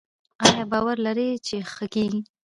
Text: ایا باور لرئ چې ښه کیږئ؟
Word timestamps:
ایا 0.45 0.63
باور 0.71 0.97
لرئ 1.05 1.29
چې 1.47 1.55
ښه 1.73 1.85
کیږئ؟ 1.93 2.19